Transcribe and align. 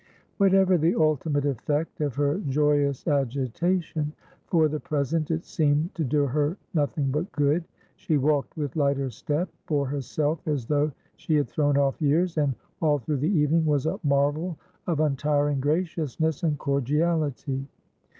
Whatever 0.37 0.79
the 0.79 0.95
ultimate 0.95 1.45
effect 1.45 2.01
of 2.01 2.15
her 2.15 2.39
joyous 2.49 3.07
agitation, 3.07 4.13
for 4.47 4.67
the 4.67 4.79
present 4.79 5.29
it 5.29 5.45
seemed 5.45 5.93
to 5.93 6.03
do 6.03 6.25
her 6.25 6.57
nothing 6.73 7.11
but 7.11 7.31
good. 7.33 7.65
She 7.97 8.17
walked 8.17 8.57
with 8.57 8.75
lighter 8.75 9.11
step, 9.11 9.47
bore 9.67 9.85
herself 9.85 10.47
as 10.47 10.65
though 10.65 10.91
she 11.17 11.35
had 11.35 11.49
thrown 11.49 11.77
off 11.77 12.01
years, 12.01 12.39
and, 12.39 12.55
all 12.81 12.97
through 12.97 13.17
the 13.17 13.29
evening, 13.29 13.63
was 13.63 13.85
a 13.85 13.99
marvel 14.03 14.57
of 14.87 15.01
untiring 15.01 15.59
graciousness 15.59 16.41
and 16.41 16.57
cordiality. 16.57 17.67